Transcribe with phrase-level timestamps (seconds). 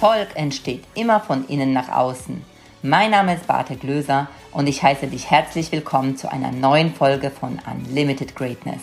[0.00, 2.40] Erfolg entsteht immer von innen nach außen.
[2.82, 7.32] Mein Name ist Barte Glöser und ich heiße dich herzlich willkommen zu einer neuen Folge
[7.32, 8.82] von Unlimited Greatness.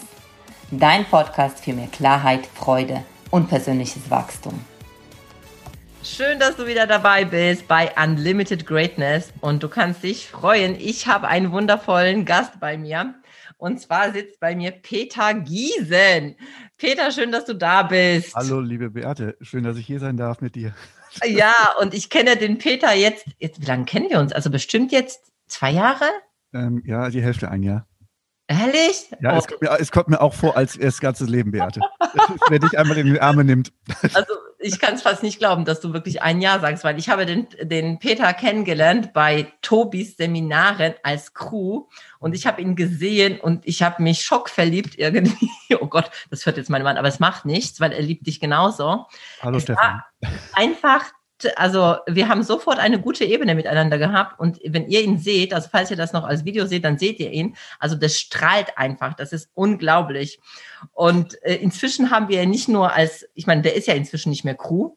[0.71, 4.59] Dein Podcast für mehr Klarheit, Freude und persönliches Wachstum.
[6.03, 10.75] Schön, dass du wieder dabei bist bei Unlimited Greatness und du kannst dich freuen.
[10.77, 13.15] Ich habe einen wundervollen Gast bei mir.
[13.57, 16.35] Und zwar sitzt bei mir Peter Giesen.
[16.77, 18.35] Peter, schön, dass du da bist.
[18.35, 19.37] Hallo, liebe Beate.
[19.39, 20.75] Schön, dass ich hier sein darf mit dir.
[21.23, 24.33] Ja, und ich kenne den Peter jetzt, jetzt wie lange kennen wir uns?
[24.33, 26.05] Also bestimmt jetzt zwei Jahre?
[26.53, 27.87] Ähm, ja, die Hälfte ein Jahr.
[28.47, 29.09] Ehrlich?
[29.21, 29.37] Ja, oh.
[29.37, 31.79] es, kommt mir, es, kommt mir, auch vor als das ganze Leben, Beate.
[32.49, 33.73] Wer dich einmal in die Arme nimmt.
[34.13, 37.09] Also ich kann es fast nicht glauben, dass du wirklich ein Jahr sagst, weil ich
[37.09, 41.85] habe den, den Peter kennengelernt bei Tobis Seminaren als Crew
[42.19, 45.49] und ich habe ihn gesehen und ich habe mich schockverliebt irgendwie.
[45.81, 48.39] Oh Gott, das hört jetzt mein Mann, aber es macht nichts, weil er liebt dich
[48.39, 49.07] genauso.
[49.41, 50.01] Hallo es Stefan.
[50.53, 51.03] Einfach
[51.55, 55.69] also wir haben sofort eine gute Ebene miteinander gehabt und wenn ihr ihn seht, also
[55.71, 57.55] falls ihr das noch als Video seht, dann seht ihr ihn.
[57.79, 60.39] Also das strahlt einfach, das ist unglaublich.
[60.93, 64.45] Und äh, inzwischen haben wir nicht nur als, ich meine, der ist ja inzwischen nicht
[64.45, 64.95] mehr Crew.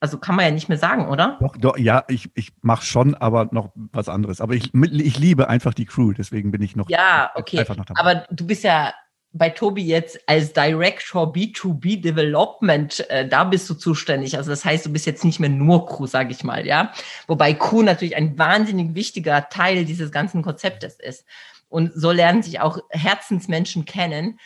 [0.00, 1.38] Also kann man ja nicht mehr sagen, oder?
[1.40, 4.42] Doch, doch ja, ich, ich mache schon, aber noch was anderes.
[4.42, 6.90] Aber ich, ich liebe einfach die Crew, deswegen bin ich noch.
[6.90, 7.64] Ja, okay.
[7.94, 8.92] Aber du bist ja
[9.34, 14.36] bei Tobi jetzt als Director B2B Development, äh, da bist du zuständig.
[14.36, 16.92] Also das heißt, du bist jetzt nicht mehr nur Crew, sage ich mal, ja.
[17.26, 21.24] Wobei Crew natürlich ein wahnsinnig wichtiger Teil dieses ganzen Konzeptes ist.
[21.68, 24.38] Und so lernen sich auch Herzensmenschen kennen.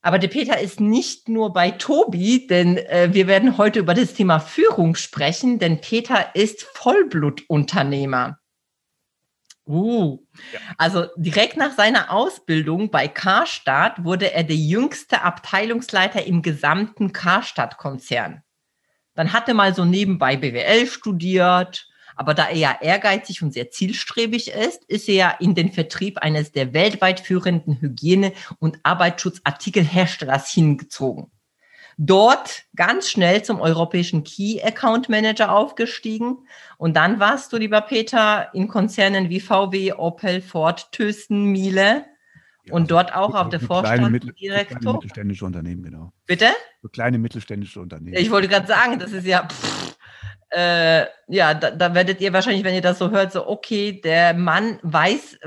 [0.00, 4.14] Aber der Peter ist nicht nur bei Tobi, denn äh, wir werden heute über das
[4.14, 8.38] Thema Führung sprechen, denn Peter ist Vollblutunternehmer.
[9.68, 10.18] Uh,
[10.52, 10.60] ja.
[10.78, 18.42] also direkt nach seiner Ausbildung bei Karstadt wurde er der jüngste Abteilungsleiter im gesamten Karstadt-Konzern.
[19.14, 23.70] Dann hat er mal so nebenbei BWL studiert, aber da er ja ehrgeizig und sehr
[23.70, 30.48] zielstrebig ist, ist er ja in den Vertrieb eines der weltweit führenden Hygiene- und Arbeitsschutzartikelherstellers
[30.48, 31.30] hingezogen
[31.96, 36.46] dort ganz schnell zum europäischen Key Account Manager aufgestiegen.
[36.78, 42.04] Und dann warst du, lieber Peter, in Konzernen wie VW, Opel, Ford, Thyssen, Miele.
[42.64, 44.78] Ja, und dort auch auf der Vorstandsdirektor.
[44.78, 46.12] Kleine mittelständische Unternehmen, genau.
[46.26, 46.46] Bitte?
[46.82, 48.16] So kleine mittelständische Unternehmen.
[48.16, 49.96] Ich wollte gerade sagen, das ist ja, pff,
[50.50, 54.34] äh, ja, da, da werdet ihr wahrscheinlich, wenn ihr das so hört, so, okay, der
[54.34, 55.38] Mann weiß,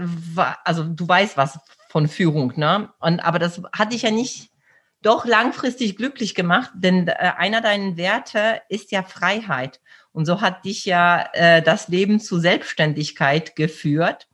[0.64, 1.60] also du weißt was
[1.90, 2.90] von Führung, ne?
[3.00, 4.50] Und, aber das hatte ich ja nicht
[5.02, 9.80] doch langfristig glücklich gemacht, denn äh, einer deiner Werte ist ja Freiheit.
[10.12, 14.28] Und so hat dich ja äh, das Leben zu Selbstständigkeit geführt.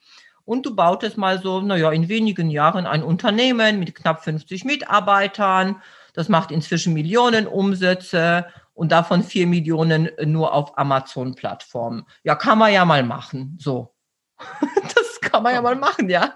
[0.45, 5.81] Und du bautest mal so, naja, in wenigen Jahren ein Unternehmen mit knapp 50 Mitarbeitern.
[6.13, 12.05] Das macht inzwischen Millionen Umsätze und davon vier Millionen nur auf Amazon-Plattformen.
[12.23, 13.57] Ja, kann man ja mal machen.
[13.59, 13.93] So.
[14.95, 15.04] das
[15.35, 16.34] kann man ja mal machen, ja.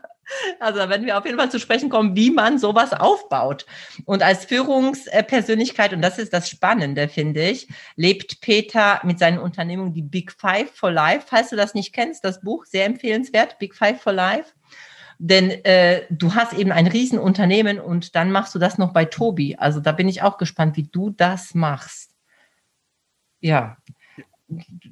[0.59, 3.65] Also werden wir auf jeden Fall zu sprechen kommen, wie man sowas aufbaut.
[4.05, 9.93] Und als Führungspersönlichkeit, und das ist das Spannende, finde ich, lebt Peter mit seinen Unternehmungen
[9.93, 11.27] die Big Five for Life.
[11.27, 14.51] Falls du das nicht kennst, das Buch, sehr empfehlenswert, Big Five for Life.
[15.17, 19.55] Denn äh, du hast eben ein Riesenunternehmen und dann machst du das noch bei Tobi.
[19.55, 22.11] Also da bin ich auch gespannt, wie du das machst.
[23.39, 23.77] Ja.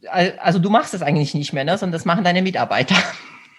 [0.10, 1.78] Also du machst das eigentlich nicht mehr, ne?
[1.78, 2.96] sondern das machen deine Mitarbeiter.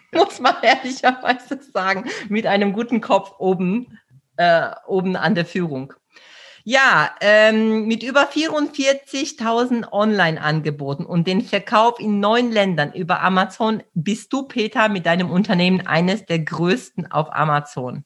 [0.12, 3.98] muss man ehrlicherweise sagen, mit einem guten Kopf oben,
[4.36, 5.92] äh, oben an der Führung.
[6.64, 14.32] Ja, ähm, mit über 44.000 Online-Angeboten und den Verkauf in neun Ländern über Amazon bist
[14.34, 18.04] du, Peter, mit deinem Unternehmen eines der größten auf Amazon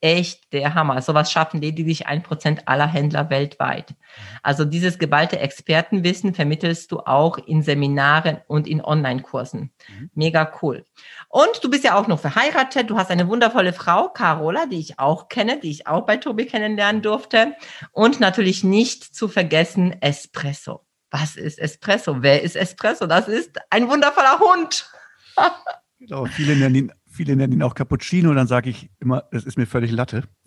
[0.00, 1.02] echt der Hammer.
[1.02, 3.94] Sowas schaffen lediglich ein Prozent aller Händler weltweit.
[4.42, 9.72] Also dieses geballte Expertenwissen vermittelst du auch in Seminaren und in Online-Kursen.
[9.88, 10.10] Mhm.
[10.14, 10.86] Mega cool.
[11.28, 12.88] Und du bist ja auch noch verheiratet.
[12.88, 16.46] Du hast eine wundervolle Frau, Carola, die ich auch kenne, die ich auch bei Tobi
[16.46, 17.54] kennenlernen durfte.
[17.92, 20.86] Und natürlich nicht zu vergessen Espresso.
[21.10, 22.22] Was ist Espresso?
[22.22, 23.06] Wer ist Espresso?
[23.06, 24.88] Das ist ein wundervoller Hund.
[25.98, 29.58] genau, viele nennen ihn Viele nennen ihn auch Cappuccino, dann sage ich immer, das ist
[29.58, 30.22] mir völlig Latte.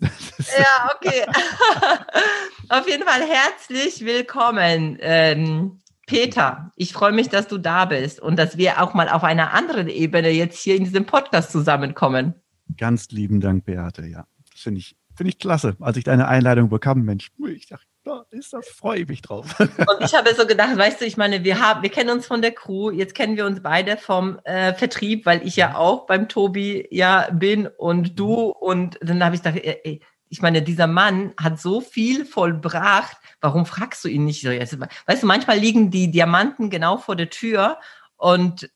[0.58, 1.24] Ja, okay.
[2.68, 5.78] Auf jeden Fall herzlich willkommen, ähm,
[6.08, 6.72] Peter.
[6.74, 9.86] Ich freue mich, dass du da bist und dass wir auch mal auf einer anderen
[9.86, 12.34] Ebene jetzt hier in diesem Podcast zusammenkommen.
[12.76, 14.04] Ganz lieben Dank, Beate.
[14.06, 15.76] Ja, das finde ich, finde ich klasse.
[15.78, 19.58] Als ich deine Einladung bekam, Mensch, ich dachte, da ist das, freue ich mich drauf.
[19.58, 22.42] Und ich habe so gedacht, weißt du, ich meine, wir haben, wir kennen uns von
[22.42, 26.28] der Crew, jetzt kennen wir uns beide vom äh, Vertrieb, weil ich ja auch beim
[26.28, 31.32] Tobi ja bin und du und dann habe ich gedacht, ey, ich meine, dieser Mann
[31.40, 33.16] hat so viel vollbracht.
[33.40, 34.44] Warum fragst du ihn nicht?
[34.44, 37.78] Weißt du, manchmal liegen die Diamanten genau vor der Tür
[38.16, 38.68] und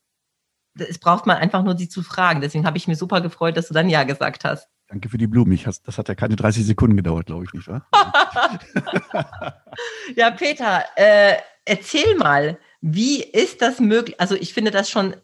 [0.78, 2.40] es braucht man einfach nur, sie zu fragen.
[2.40, 4.68] Deswegen habe ich mir super gefreut, dass du dann Ja gesagt hast.
[4.88, 5.52] Danke für die Blumen.
[5.52, 7.86] Ich has, das hat ja keine 30 Sekunden gedauert, glaube ich, nicht wahr?
[10.16, 11.36] ja, Peter, äh,
[11.66, 14.18] erzähl mal, wie ist das möglich?
[14.18, 15.14] Also ich finde das schon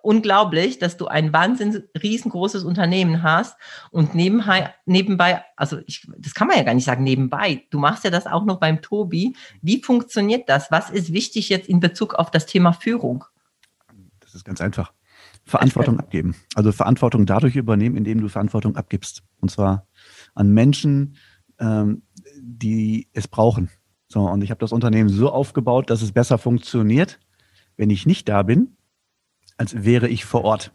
[0.00, 3.56] unglaublich, dass du ein wahnsinnig riesengroßes Unternehmen hast
[3.90, 8.04] und nebenbei, nebenbei, also ich, das kann man ja gar nicht sagen nebenbei, du machst
[8.04, 9.36] ja das auch noch beim Tobi.
[9.60, 10.70] Wie funktioniert das?
[10.70, 13.24] Was ist wichtig jetzt in Bezug auf das Thema Führung?
[14.20, 14.92] Das ist ganz einfach.
[15.52, 16.34] Verantwortung abgeben.
[16.54, 19.22] Also Verantwortung dadurch übernehmen, indem du Verantwortung abgibst.
[19.38, 19.86] Und zwar
[20.34, 21.16] an Menschen,
[21.58, 22.02] ähm,
[22.40, 23.68] die es brauchen.
[24.08, 27.20] So, und ich habe das Unternehmen so aufgebaut, dass es besser funktioniert,
[27.76, 28.78] wenn ich nicht da bin,
[29.58, 30.72] als wäre ich vor Ort.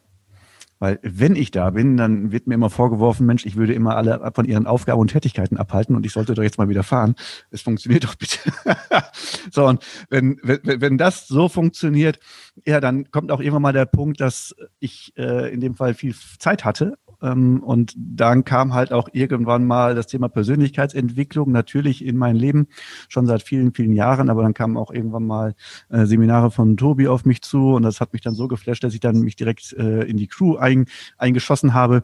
[0.80, 4.32] Weil wenn ich da bin, dann wird mir immer vorgeworfen, Mensch, ich würde immer alle
[4.34, 7.16] von ihren Aufgaben und Tätigkeiten abhalten und ich sollte doch jetzt mal wieder fahren.
[7.52, 8.40] Es funktioniert doch bitte.
[9.52, 12.20] so, und wenn, wenn, wenn das so funktioniert,
[12.66, 16.16] ja, dann kommt auch irgendwann mal der Punkt, dass ich äh, in dem Fall viel
[16.40, 22.18] Zeit hatte ähm, und dann kam halt auch irgendwann mal das Thema Persönlichkeitsentwicklung natürlich in
[22.18, 22.68] mein Leben,
[23.10, 25.56] schon seit vielen, vielen Jahren, aber dann kamen auch irgendwann mal
[25.90, 28.94] äh, Seminare von Tobi auf mich zu und das hat mich dann so geflasht, dass
[28.94, 30.86] ich dann mich direkt äh, in die Crew ein,
[31.18, 32.04] eingeschossen habe.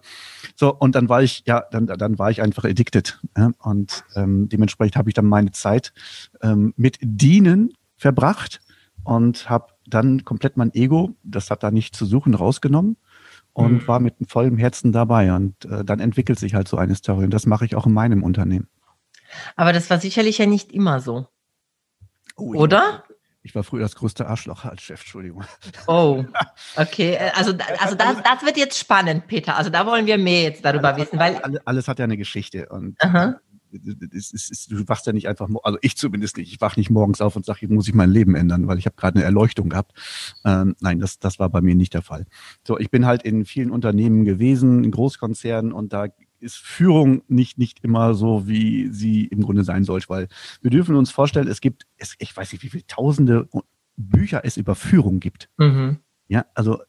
[0.55, 3.19] So, und dann war ich, ja, dann, dann war ich einfach addicted.
[3.37, 3.51] Ja?
[3.59, 5.93] Und ähm, dementsprechend habe ich dann meine Zeit
[6.41, 8.61] ähm, mit Dienen verbracht
[9.03, 12.97] und habe dann komplett mein Ego, das hat da nicht zu suchen, rausgenommen
[13.53, 13.87] und mhm.
[13.87, 15.33] war mit vollem Herzen dabei.
[15.33, 17.25] Und äh, dann entwickelt sich halt so eine Story.
[17.25, 18.67] Und das mache ich auch in meinem Unternehmen.
[19.55, 21.27] Aber das war sicherlich ja nicht immer so.
[22.35, 23.03] Oh, Oder?
[23.43, 25.43] Ich war früher das größte Arschloch als Chef, Entschuldigung.
[25.87, 26.23] Oh,
[26.77, 27.13] okay.
[27.13, 29.57] Äh, also, also das, das wird jetzt spannend, Peter.
[29.57, 31.19] Also da wollen wir mehr jetzt darüber alles wissen.
[31.19, 32.69] Weil alles, alles hat ja eine Geschichte.
[32.69, 33.39] Und Aha
[34.13, 36.89] es ist, es du wachst ja nicht einfach, also ich zumindest nicht, ich wach nicht
[36.89, 39.25] morgens auf und sage, jetzt muss ich mein Leben ändern, weil ich habe gerade eine
[39.25, 39.93] Erleuchtung gehabt.
[40.45, 42.25] Ähm, nein, das, das war bei mir nicht der Fall.
[42.65, 46.07] So, ich bin halt in vielen Unternehmen gewesen, in Großkonzernen und da
[46.39, 50.27] ist Führung nicht, nicht immer so, wie sie im Grunde sein sollte, weil
[50.61, 53.47] wir dürfen uns vorstellen, es gibt, es, ich weiß nicht, wie viele tausende
[53.95, 55.49] Bücher es über Führung gibt.
[55.57, 55.97] Mhm.
[56.27, 56.81] Ja, also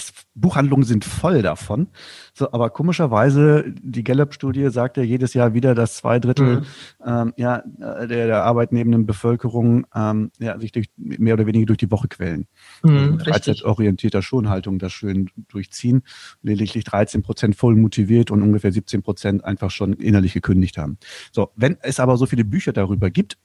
[0.00, 1.88] ist, Buchhandlungen sind voll davon.
[2.34, 6.66] So, aber komischerweise, die Gallup-Studie sagt ja jedes Jahr wieder, dass zwei Drittel mhm.
[7.04, 11.78] ähm, ja, äh, der, der arbeitnebenden Bevölkerung ähm, ja, sich durch, mehr oder weniger durch
[11.78, 12.46] die Woche quälen.
[12.82, 16.02] Mhm, also freizeitorientierter Schonhaltung das schön durchziehen.
[16.42, 20.98] Lediglich 13 Prozent voll motiviert und ungefähr 17 Prozent einfach schon innerlich gekündigt haben.
[21.32, 23.38] So, wenn es aber so viele Bücher darüber gibt.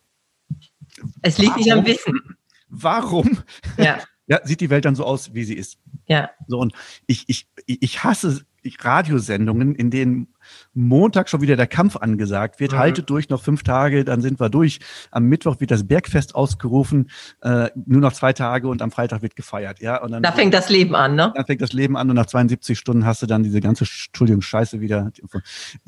[1.21, 2.21] Es liegt warum, nicht am Wissen.
[2.69, 3.39] Warum?
[3.77, 5.77] Ja ja, sieht die Welt dann so aus, wie sie ist.
[6.07, 6.29] Ja.
[6.47, 6.73] So, und
[7.07, 8.45] ich, ich, ich hasse
[8.79, 10.33] Radiosendungen, in denen
[10.73, 12.71] Montag schon wieder der Kampf angesagt wird.
[12.71, 12.77] Mhm.
[12.77, 14.79] Haltet durch, noch fünf Tage, dann sind wir durch.
[15.11, 17.11] Am Mittwoch wird das Bergfest ausgerufen,
[17.41, 19.81] äh, nur noch zwei Tage und am Freitag wird gefeiert.
[19.81, 21.31] Ja, und dann, da fängt das Leben an, ne?
[21.35, 24.41] Dann fängt das Leben an und nach 72 Stunden hast du dann diese ganze, Entschuldigung,
[24.41, 25.11] Scheiße wieder.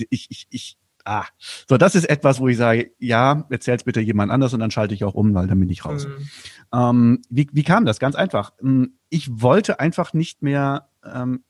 [0.09, 1.25] Ich, ich, ich, ah,
[1.67, 4.93] so das ist etwas, wo ich sage, ja, erzähl's bitte jemand anders und dann schalte
[4.93, 6.07] ich auch um, weil dann bin ich raus.
[6.07, 6.27] Mhm.
[6.73, 7.99] Ähm, wie, wie kam das?
[7.99, 8.53] Ganz einfach.
[8.61, 11.43] Ähm, ich wollte einfach nicht mehr ähm,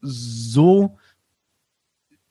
[0.00, 0.98] so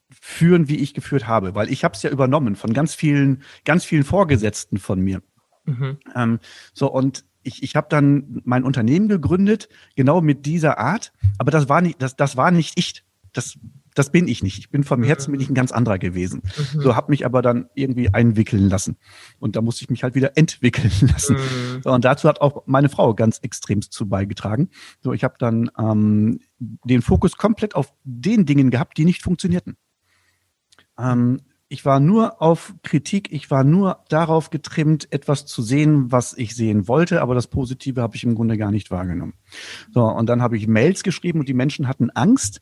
[0.09, 3.85] führen, wie ich geführt habe, weil ich habe es ja übernommen von ganz vielen, ganz
[3.85, 5.21] vielen Vorgesetzten von mir.
[5.65, 5.97] Mhm.
[6.13, 6.39] Ähm,
[6.73, 11.69] so und ich, ich habe dann mein Unternehmen gegründet, genau mit dieser Art, aber das
[11.69, 13.03] war nicht, das, das war nicht ich.
[13.33, 13.57] Das
[13.95, 14.59] das bin ich nicht.
[14.59, 16.43] Ich bin vom Herzen bin ich ein ganz anderer gewesen.
[16.73, 16.81] Mhm.
[16.81, 18.97] So habe mich aber dann irgendwie einwickeln lassen.
[19.39, 21.35] Und da musste ich mich halt wieder entwickeln lassen.
[21.35, 21.81] Mhm.
[21.83, 24.69] So, und dazu hat auch meine Frau ganz extremst zu beigetragen.
[25.01, 29.77] So, ich habe dann ähm, den Fokus komplett auf den Dingen gehabt, die nicht funktionierten.
[30.97, 36.33] Ähm, ich war nur auf Kritik, ich war nur darauf getrimmt, etwas zu sehen, was
[36.33, 39.35] ich sehen wollte, aber das Positive habe ich im Grunde gar nicht wahrgenommen.
[39.93, 42.61] So, und dann habe ich Mails geschrieben und die Menschen hatten Angst,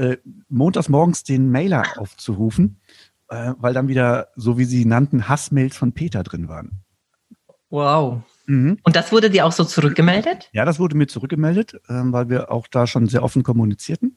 [0.00, 0.16] äh,
[0.48, 2.80] montags morgens den Mailer aufzurufen,
[3.28, 6.82] äh, weil dann wieder, so wie sie nannten, Hassmails von Peter drin waren.
[7.68, 8.22] Wow.
[8.46, 8.78] Mhm.
[8.82, 10.48] Und das wurde dir auch so zurückgemeldet?
[10.52, 14.16] Ja, das wurde mir zurückgemeldet, äh, weil wir auch da schon sehr offen kommunizierten.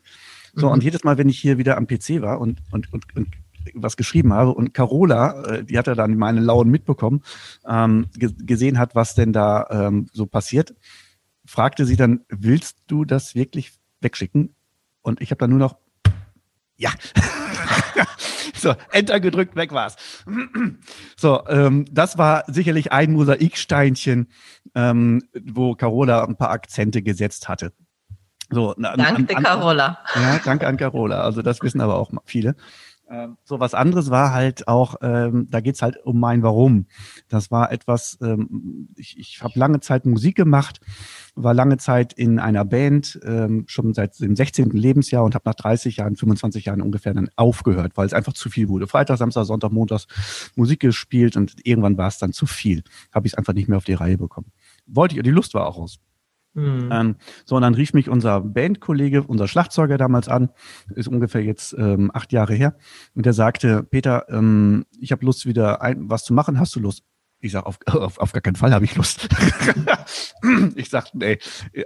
[0.56, 0.74] So, mhm.
[0.74, 3.28] und jedes Mal, wenn ich hier wieder am PC war und, und, und, und
[3.74, 7.24] was geschrieben habe und Carola, äh, die hat ja dann meine Launen mitbekommen,
[7.68, 10.76] ähm, gesehen hat, was denn da ähm, so passiert,
[11.46, 14.56] fragte sie dann, willst du das wirklich wegschicken?
[15.04, 15.78] Und ich habe dann nur noch,
[16.76, 16.90] ja.
[18.56, 19.96] so, Enter gedrückt, weg war's.
[21.16, 24.30] so, ähm, das war sicherlich ein Mosaiksteinchen,
[24.74, 27.74] ähm, wo Carola ein paar Akzente gesetzt hatte.
[28.50, 30.00] So, danke an, an, Carola.
[30.16, 31.22] Ja, danke an Carola.
[31.22, 32.56] Also das wissen aber auch viele.
[33.10, 36.88] Ähm, so was anderes war halt auch, ähm, da geht's halt um mein Warum.
[37.28, 40.80] Das war etwas, ähm, ich, ich habe lange Zeit Musik gemacht,
[41.36, 44.72] war lange Zeit in einer Band, ähm, schon seit dem 16.
[44.72, 48.50] Lebensjahr und habe nach 30 Jahren, 25 Jahren ungefähr dann aufgehört, weil es einfach zu
[48.50, 48.88] viel wurde.
[48.88, 50.08] Freitag, Samstag, Sonntag, Montags
[50.56, 52.84] Musik gespielt und irgendwann war es dann zu viel.
[53.14, 54.52] Habe ich es einfach nicht mehr auf die Reihe bekommen.
[54.88, 56.00] Wollte ich, die Lust war auch aus.
[56.54, 56.90] Mhm.
[56.92, 60.50] Ähm, so, und dann rief mich unser Bandkollege, unser Schlagzeuger damals an,
[60.96, 62.76] ist ungefähr jetzt ähm, acht Jahre her,
[63.16, 66.80] und der sagte, Peter, ähm, ich habe Lust wieder ein, was zu machen, hast du
[66.80, 67.04] Lust?
[67.44, 69.28] Ich sage, auf, auf, auf gar keinen Fall habe ich Lust.
[70.76, 71.38] ich sage, nee,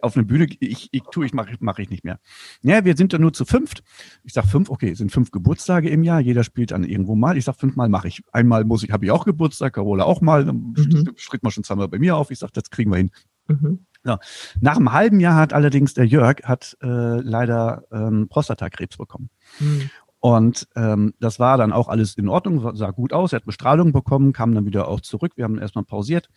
[0.02, 2.20] auf eine Bühne, ich, ich tue, ich mache mach ich nicht mehr.
[2.62, 3.84] Ja, wir sind da nur zu fünft.
[4.24, 7.38] Ich sage fünf, okay, sind fünf Geburtstage im Jahr, jeder spielt dann irgendwo mal.
[7.38, 8.22] Ich sage, fünfmal mache ich.
[8.32, 11.14] Einmal muss ich, habe ich auch Geburtstag, Carola auch mal, dann mhm.
[11.16, 12.30] schritt man schon zweimal bei mir auf.
[12.30, 13.12] Ich sage, das kriegen wir hin.
[13.48, 13.87] Mhm.
[14.08, 14.20] Ja.
[14.62, 16.88] Nach einem halben Jahr hat allerdings der Jörg hat äh,
[17.20, 19.30] leider ähm, Prostatakrebs bekommen.
[19.60, 19.90] Mhm.
[20.20, 23.34] Und ähm, das war dann auch alles in Ordnung, sah gut aus.
[23.34, 25.34] Er hat Bestrahlung bekommen, kam dann wieder auch zurück.
[25.36, 26.30] Wir haben erstmal pausiert.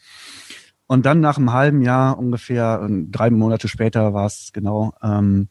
[0.86, 5.48] Und dann nach einem halben Jahr ungefähr, drei Monate später war es genau, ähm,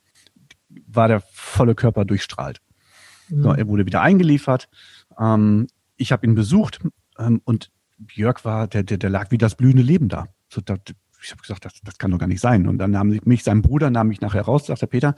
[0.88, 2.60] war der volle Körper durchstrahlt.
[3.30, 3.44] Mhm.
[3.44, 4.68] So, er wurde wieder eingeliefert.
[5.18, 6.82] Ähm, ich habe ihn besucht
[7.18, 7.72] ähm, und
[8.12, 10.28] Jörg war, der, der, der lag wie das blühende Leben da.
[10.50, 10.76] So, da
[11.22, 12.68] ich habe gesagt, das, das kann doch gar nicht sein.
[12.68, 15.16] Und dann nahm mich sein Bruder, nahm mich nachher raus, sagte Peter,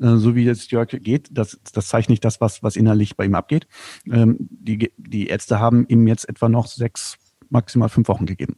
[0.00, 3.24] äh, so wie es Jörg geht, das, das zeigt nicht das, was, was innerlich bei
[3.24, 3.66] ihm abgeht.
[4.10, 7.16] Ähm, die, die Ärzte haben ihm jetzt etwa noch sechs,
[7.50, 8.56] maximal fünf Wochen gegeben.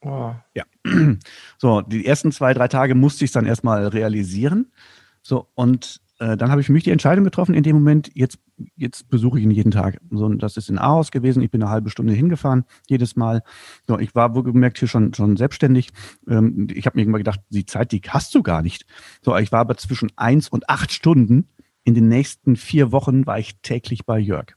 [0.00, 0.34] Oh.
[0.54, 0.64] Ja.
[1.58, 4.72] So, die ersten zwei, drei Tage musste ich es dann erstmal realisieren.
[5.22, 8.38] So, und äh, dann habe ich für mich die Entscheidung getroffen, in dem Moment, jetzt,
[8.76, 9.98] jetzt besuche ich ihn jeden Tag.
[10.10, 11.42] So, das ist in Aarhus gewesen.
[11.42, 13.42] Ich bin eine halbe Stunde hingefahren, jedes Mal.
[13.86, 15.90] So, ich war wohlgemerkt hier schon, schon selbstständig.
[16.28, 18.86] Ähm, ich habe mir immer gedacht, die Zeit, die hast du gar nicht.
[19.22, 21.48] So, ich war aber zwischen eins und acht Stunden.
[21.84, 24.56] In den nächsten vier Wochen war ich täglich bei Jörg.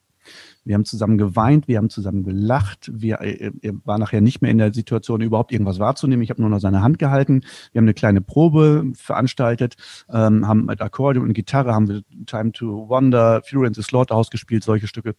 [0.66, 2.92] Wir haben zusammen geweint, wir haben zusammen gelacht.
[2.94, 6.24] Wir, äh, er war nachher nicht mehr in der Situation, überhaupt irgendwas wahrzunehmen.
[6.24, 7.42] Ich habe nur noch seine Hand gehalten.
[7.72, 9.76] Wir haben eine kleine Probe veranstaltet,
[10.10, 14.30] ähm, haben mit Akkordeon und Gitarre haben wir Time to Wonder, Fury and the Slaughterhouse
[14.30, 15.16] gespielt, solche Stücke.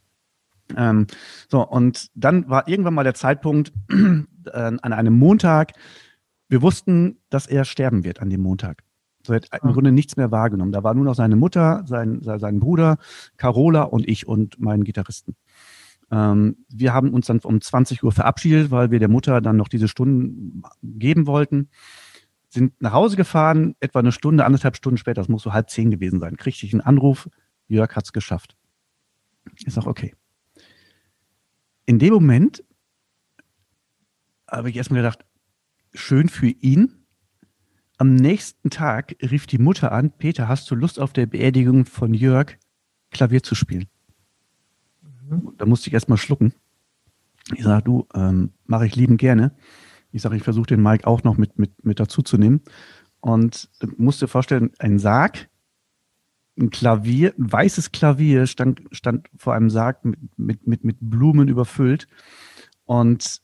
[0.76, 1.06] Ähm,
[1.48, 5.72] so, und dann war irgendwann mal der Zeitpunkt äh, an einem Montag.
[6.48, 8.82] Wir wussten, dass er sterben wird an dem Montag.
[9.22, 10.72] So hat im Grunde nichts mehr wahrgenommen.
[10.72, 12.98] Da war nur noch seine Mutter, sein, sein Bruder,
[13.36, 15.36] Carola und ich und meinen Gitarristen.
[16.10, 19.68] Ähm, wir haben uns dann um 20 Uhr verabschiedet, weil wir der Mutter dann noch
[19.68, 21.68] diese Stunden geben wollten.
[22.48, 25.90] Sind nach Hause gefahren, etwa eine Stunde, anderthalb Stunden später, das muss so halb zehn
[25.90, 27.28] gewesen sein, kriegte ich einen Anruf,
[27.68, 28.56] Jörg hat's geschafft.
[29.54, 30.14] Ich sag, okay.
[31.86, 32.64] In dem Moment
[34.48, 35.24] habe ich erstmal gedacht,
[35.94, 36.99] schön für ihn,
[38.00, 42.14] am nächsten Tag rief die Mutter an, Peter, hast du Lust auf der Beerdigung von
[42.14, 42.56] Jörg
[43.10, 43.88] Klavier zu spielen?
[45.28, 45.52] Mhm.
[45.58, 46.54] Da musste ich erstmal schlucken.
[47.54, 49.54] Ich sage, du, ähm, mache ich lieben gerne.
[50.12, 52.62] Ich sage, ich versuche den Mike auch noch mit, mit, mit dazu zu nehmen.
[53.20, 55.50] Und du musst dir vorstellen, ein Sarg,
[56.58, 61.48] ein Klavier, ein weißes Klavier stand, stand vor einem Sarg mit, mit, mit, mit Blumen
[61.48, 62.08] überfüllt.
[62.86, 63.42] Und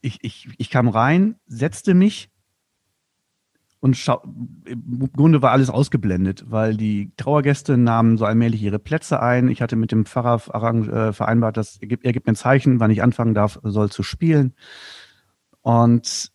[0.00, 2.30] ich, ich, ich kam rein, setzte mich
[3.80, 4.22] und schau
[4.64, 9.48] im Grunde war alles ausgeblendet, weil die Trauergäste nahmen so allmählich ihre Plätze ein.
[9.48, 12.80] Ich hatte mit dem Pfarrer äh, vereinbart, dass er gibt, er gibt mir ein Zeichen,
[12.80, 14.54] wann ich anfangen darf, soll zu spielen.
[15.60, 16.32] Und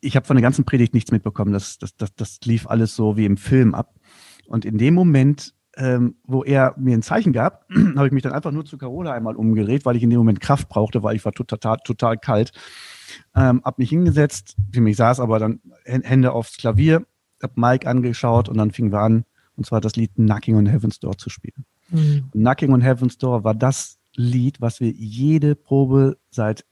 [0.00, 1.52] ich habe von der ganzen Predigt nichts mitbekommen.
[1.52, 3.94] Das, das, das, das lief alles so wie im Film ab.
[4.46, 8.32] Und in dem Moment, ähm, wo er mir ein Zeichen gab, habe ich mich dann
[8.32, 11.24] einfach nur zu Carola einmal umgedreht, weil ich in dem Moment Kraft brauchte, weil ich
[11.24, 12.52] war total, total kalt.
[13.34, 17.06] Ähm, hab mich hingesetzt, ich saß aber dann Hände aufs Klavier,
[17.42, 19.24] hab Mike angeschaut und dann fingen wir an,
[19.56, 21.64] und zwar das Lied Knocking on Heaven's Door zu spielen.
[21.90, 22.30] Mhm.
[22.32, 26.64] Knocking on Heaven's Door war das Lied, was wir jede Probe seit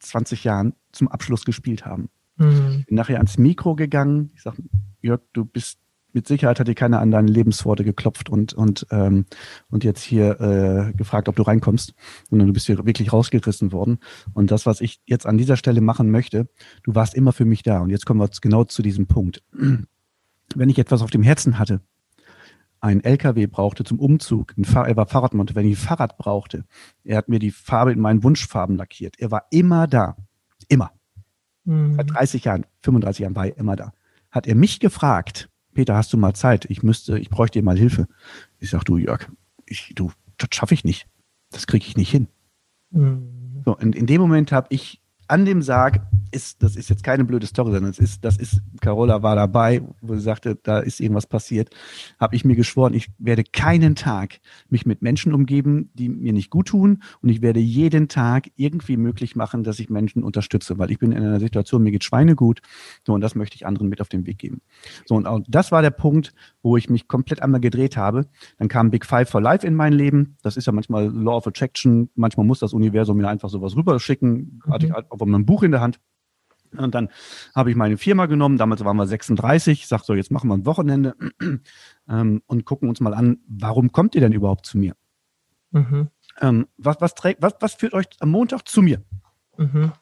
[0.00, 2.08] 20 Jahren zum Abschluss gespielt haben.
[2.36, 2.84] Mhm.
[2.86, 4.30] Bin nachher ans Mikro gegangen.
[4.34, 4.54] Ich sag,
[5.02, 5.78] Jörg, du bist
[6.12, 9.26] mit Sicherheit hat dir keiner an deine Lebensworte geklopft und, und, ähm,
[9.70, 11.94] und jetzt hier äh, gefragt, ob du reinkommst,
[12.28, 13.98] sondern du bist hier wirklich rausgerissen worden.
[14.32, 16.48] Und das, was ich jetzt an dieser Stelle machen möchte,
[16.82, 17.80] du warst immer für mich da.
[17.80, 19.42] Und jetzt kommen wir genau zu diesem Punkt.
[20.54, 21.80] Wenn ich etwas auf dem Herzen hatte,
[22.80, 26.64] ein LKW brauchte zum Umzug, er war Fahrradmonte, wenn ich ein Fahrrad brauchte,
[27.04, 29.18] er hat mir die Farbe in meinen Wunschfarben lackiert.
[29.18, 30.16] Er war immer da.
[30.68, 30.90] Immer.
[31.64, 31.96] Mhm.
[31.96, 33.92] Seit 30 Jahren, 35 Jahren war er immer da.
[34.30, 35.49] Hat er mich gefragt,
[35.80, 36.66] Peter, hast du mal Zeit?
[36.68, 38.06] Ich müsste, ich bräuchte dir mal Hilfe.
[38.58, 39.30] Ich sag, du Jörg,
[39.64, 41.06] ich, du, das schaffe ich nicht.
[41.52, 42.28] Das kriege ich nicht hin.
[42.90, 43.62] Mhm.
[43.64, 44.99] So, in, in dem Moment habe ich
[45.30, 46.00] an dem Sarg
[46.32, 49.82] ist, das ist jetzt keine blöde Story, sondern es ist, das ist, Carola war dabei,
[50.00, 51.70] wo sie sagte, da ist irgendwas passiert,
[52.18, 56.50] habe ich mir geschworen, ich werde keinen Tag mich mit Menschen umgeben, die mir nicht
[56.50, 60.90] gut tun und ich werde jeden Tag irgendwie möglich machen, dass ich Menschen unterstütze, weil
[60.90, 62.60] ich bin in einer Situation, mir geht Schweine gut,
[63.06, 64.60] so und das möchte ich anderen mit auf den Weg geben.
[65.06, 68.26] So und auch das war der Punkt, wo ich mich komplett einmal gedreht habe.
[68.58, 70.36] Dann kam Big Five for Life in mein Leben.
[70.42, 72.10] Das ist ja manchmal Law of Attraction.
[72.14, 74.60] Manchmal muss das Universum mir einfach sowas rüberschicken.
[74.64, 74.72] Mhm.
[74.72, 76.00] Hatte ich halt auch ein Buch in der Hand.
[76.76, 77.08] Und dann
[77.54, 80.66] habe ich meine Firma genommen, damals waren wir 36, sag so, jetzt machen wir ein
[80.66, 81.16] Wochenende
[82.08, 84.94] ähm, und gucken uns mal an, warum kommt ihr denn überhaupt zu mir?
[85.72, 86.08] Mhm.
[86.40, 89.02] Ähm, was, was, trägt, was, was führt euch am Montag zu mir?
[89.56, 89.92] Mhm.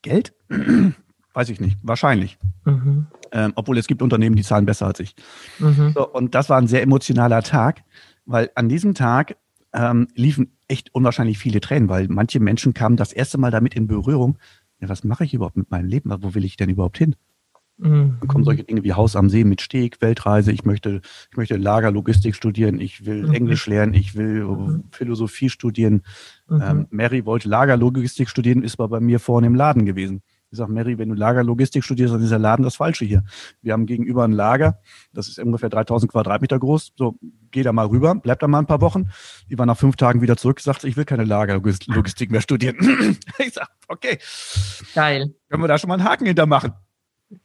[0.00, 0.34] Geld?
[1.34, 2.38] Weiß ich nicht, wahrscheinlich.
[2.64, 3.06] Mhm.
[3.32, 5.14] Ähm, obwohl es gibt Unternehmen, die zahlen besser als ich.
[5.58, 5.92] Mhm.
[5.94, 7.82] So, und das war ein sehr emotionaler Tag,
[8.26, 9.36] weil an diesem Tag
[9.72, 13.86] ähm, liefen echt unwahrscheinlich viele Tränen, weil manche Menschen kamen das erste Mal damit in
[13.86, 14.38] Berührung,
[14.80, 16.12] ja, was mache ich überhaupt mit meinem Leben?
[16.20, 17.14] Wo will ich denn überhaupt hin?
[17.78, 18.16] Mhm.
[18.20, 21.56] Dann kommen solche Dinge wie Haus am See mit Steg, Weltreise, ich möchte, ich möchte
[21.56, 23.32] Lagerlogistik studieren, ich will mhm.
[23.32, 24.84] Englisch lernen, ich will mhm.
[24.90, 26.02] Philosophie studieren.
[26.48, 26.62] Mhm.
[26.62, 30.22] Ähm, Mary wollte Lagerlogistik studieren, ist aber bei mir vorne im Laden gewesen.
[30.52, 33.24] Ich sage, Mary, wenn du Lagerlogistik studierst, dann ist der Laden das Falsche hier.
[33.62, 34.78] Wir haben gegenüber ein Lager,
[35.14, 36.92] das ist ungefähr 3000 Quadratmeter groß.
[36.94, 37.18] So,
[37.50, 39.08] geh da mal rüber, bleib da mal ein paar Wochen.
[39.48, 42.76] Die war nach fünf Tagen wieder zurück, sagte, ich will keine Lagerlogistik mehr studieren.
[43.38, 44.18] ich sage, okay.
[44.94, 45.34] Geil.
[45.48, 46.74] Können wir da schon mal einen Haken hintermachen?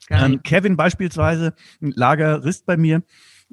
[0.09, 3.03] Ähm, Kevin beispielsweise, ein Lagerist bei mir,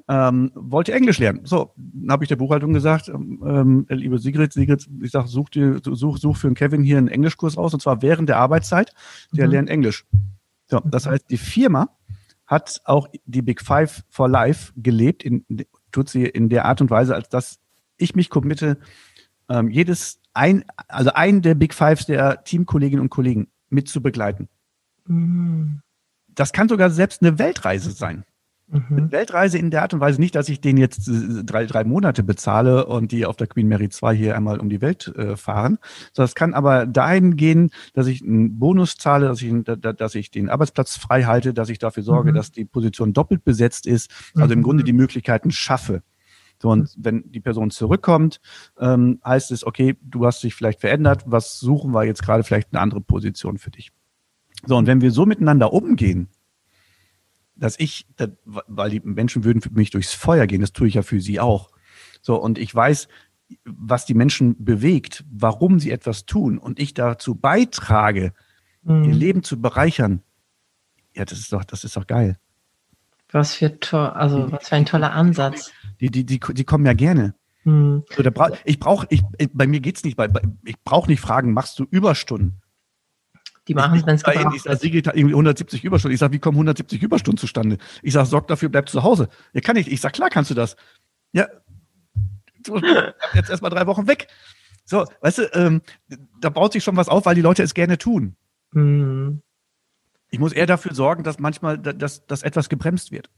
[0.08, 1.44] ähm, wollte Englisch lernen.
[1.44, 5.50] So, dann habe ich der Buchhaltung gesagt, ähm, äh, liebe Sigrid, Sigrid, ich sage, such,
[5.50, 8.92] dir, such, such für den Kevin hier einen Englischkurs aus, und zwar während der Arbeitszeit.
[9.32, 9.52] Der mhm.
[9.52, 10.04] lernt Englisch.
[10.66, 11.96] So, das heißt, die Firma
[12.46, 15.44] hat auch die Big Five for Life gelebt, in,
[15.92, 17.58] tut sie in der Art und Weise, als dass
[17.96, 18.78] ich mich committe,
[19.48, 24.48] ähm, jedes ein, also einen der Big Fives der Teamkolleginnen und Kollegen mit zu begleiten.
[25.06, 25.80] Mhm.
[26.28, 28.24] Das kann sogar selbst eine Weltreise sein.
[28.66, 29.12] Mhm.
[29.12, 32.22] Weltreise in der Art und Weise nicht, dass ich den jetzt äh, drei, drei Monate
[32.22, 35.78] bezahle und die auf der Queen Mary 2 hier einmal um die Welt äh, fahren.
[36.12, 40.30] So, das kann aber dahin gehen, dass ich einen Bonus zahle, dass ich, dass ich
[40.30, 42.36] den Arbeitsplatz frei halte, dass ich dafür sorge, mhm.
[42.36, 44.10] dass die Position doppelt besetzt ist.
[44.34, 44.52] Also mhm.
[44.52, 46.02] im Grunde die Möglichkeiten schaffe.
[46.62, 48.40] So, und wenn die Person zurückkommt,
[48.78, 52.72] ähm, heißt es, okay, du hast dich vielleicht verändert, was suchen wir jetzt gerade vielleicht
[52.72, 53.92] eine andere Position für dich.
[54.64, 56.28] So, und wenn wir so miteinander umgehen,
[57.56, 58.06] dass ich,
[58.44, 61.40] weil die Menschen würden für mich durchs Feuer gehen, das tue ich ja für sie
[61.40, 61.70] auch.
[62.20, 63.08] So, und ich weiß,
[63.64, 68.32] was die Menschen bewegt, warum sie etwas tun und ich dazu beitrage,
[68.82, 69.04] mhm.
[69.04, 70.22] ihr Leben zu bereichern.
[71.14, 72.38] Ja, das ist doch, das ist doch geil.
[73.30, 75.72] Was für also was für ein toller Ansatz.
[76.00, 77.34] Die, die, die, die kommen ja gerne.
[77.64, 78.04] Mhm.
[78.14, 80.28] So, bra ich brauche, ich, bei mir geht's nicht, bei,
[80.64, 82.60] ich brauche nicht fragen, machst du Überstunden?
[83.66, 86.14] Die machen es, wenn es gebraucht Ich sage, Sigrid hat irgendwie 170 Überstunden.
[86.14, 87.78] Ich sage, wie kommen 170 Überstunden zustande?
[88.02, 89.28] Ich sage, sorg dafür, bleib zu Hause.
[89.52, 89.90] Ja, kann ich.
[89.90, 90.76] Ich sage, klar kannst du das.
[91.32, 91.46] Ja,
[93.34, 94.28] jetzt erstmal drei Wochen weg.
[94.84, 95.82] So, weißt du, ähm,
[96.40, 98.36] da baut sich schon was auf, weil die Leute es gerne tun.
[98.72, 99.42] Mhm.
[100.30, 103.30] Ich muss eher dafür sorgen, dass manchmal, dass, dass etwas gebremst wird.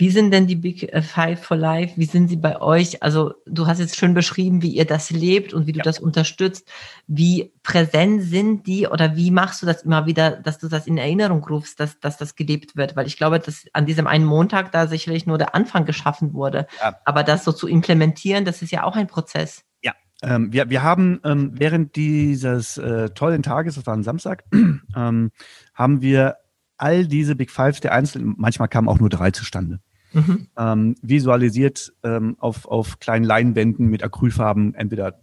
[0.00, 1.94] Wie sind denn die Big äh, Five for Life?
[1.96, 3.02] Wie sind sie bei euch?
[3.02, 5.82] Also du hast jetzt schön beschrieben, wie ihr das lebt und wie du ja.
[5.82, 6.70] das unterstützt.
[7.08, 10.98] Wie präsent sind die oder wie machst du das immer wieder, dass du das in
[10.98, 12.94] Erinnerung rufst, dass, dass das gelebt wird?
[12.94, 16.68] Weil ich glaube, dass an diesem einen Montag da sicherlich nur der Anfang geschaffen wurde.
[16.80, 16.96] Ja.
[17.04, 19.64] Aber das so zu implementieren, das ist ja auch ein Prozess.
[19.82, 24.44] Ja, ähm, wir, wir haben ähm, während dieses äh, tollen Tages, das war ein Samstag,
[24.52, 25.32] ähm,
[25.74, 26.36] haben wir
[26.76, 29.80] all diese Big Fives der Einzelnen, manchmal kamen auch nur drei zustande
[30.12, 30.48] mhm.
[30.56, 35.20] ähm, visualisiert ähm, auf, auf kleinen Leinwänden mit Acrylfarben entweder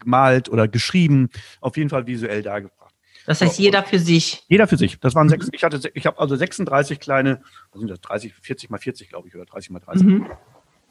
[0.00, 1.28] gemalt oder geschrieben,
[1.60, 2.94] auf jeden Fall visuell dargebracht.
[3.26, 4.44] Das heißt, jeder für sich.
[4.48, 5.00] Jeder für sich.
[5.00, 5.30] Das waren mhm.
[5.30, 9.08] sechs, ich hatte, ich habe also 36 kleine, was sind das, 30, 40 mal 40,
[9.08, 10.06] glaube ich, oder 30 mal 30.
[10.06, 10.26] Mhm.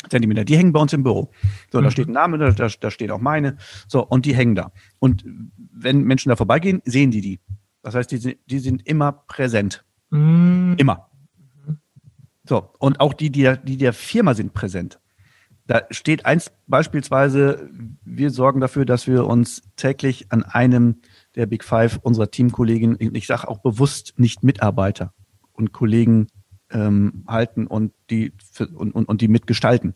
[0.09, 0.43] Zentimeter.
[0.43, 1.31] Die hängen bei uns im Büro.
[1.71, 1.91] So, da mhm.
[1.91, 3.57] steht ein Name, da, da, da steht auch meine.
[3.87, 4.71] So, und die hängen da.
[4.99, 5.25] Und
[5.71, 7.39] wenn Menschen da vorbeigehen, sehen die die.
[7.81, 9.85] Das heißt, die, die sind immer präsent.
[10.09, 10.75] Mhm.
[10.77, 11.09] Immer.
[12.47, 14.99] So, und auch die, die die der Firma sind präsent.
[15.67, 17.69] Da steht eins beispielsweise,
[18.03, 21.01] wir sorgen dafür, dass wir uns täglich an einem
[21.35, 25.13] der Big Five unserer Teamkollegen, ich sage auch bewusst nicht Mitarbeiter
[25.53, 26.27] und Kollegen
[26.69, 28.31] ähm, halten und die
[28.75, 29.95] und, und, und die mitgestalten.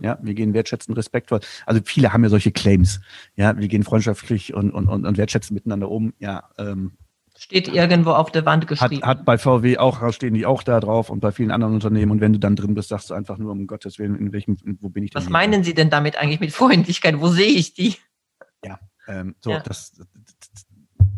[0.00, 1.40] Ja, wir gehen wertschätzend, respektvoll.
[1.66, 3.00] Also viele haben ja solche Claims.
[3.36, 6.14] Ja, wir gehen freundschaftlich und, und, und, und wertschätzend miteinander um.
[6.18, 6.92] Ja, ähm,
[7.36, 9.02] Steht irgendwo auf der Wand geschrieben.
[9.02, 12.12] Hat, hat bei VW auch, stehen die auch da drauf und bei vielen anderen Unternehmen.
[12.12, 14.56] Und wenn du dann drin bist, sagst du einfach nur, um Gottes Willen, in welchem,
[14.80, 15.20] wo bin ich denn?
[15.20, 15.64] Was meinen dran?
[15.64, 17.20] Sie denn damit eigentlich mit Freundlichkeit?
[17.20, 17.96] Wo sehe ich die?
[18.64, 19.60] Ja, ähm, so, ja.
[19.60, 20.00] das,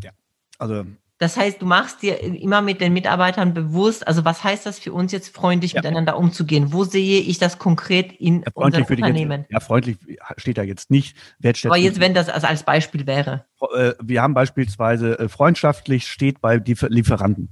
[0.03, 0.13] ja.
[0.59, 0.85] Also,
[1.19, 4.93] Das heißt, du machst dir immer mit den Mitarbeitern bewusst, also was heißt das für
[4.93, 5.81] uns jetzt freundlich ja.
[5.81, 6.75] miteinander umzugehen?
[6.75, 9.41] Wo sehe ich das konkret in ja, unserem Unternehmen?
[9.43, 9.97] Ganze, ja, freundlich
[10.37, 11.17] steht da jetzt nicht.
[11.65, 13.47] Aber jetzt, wenn das also als Beispiel wäre.
[13.75, 17.49] Äh, wir haben beispielsweise äh, freundschaftlich steht bei Lieferanten.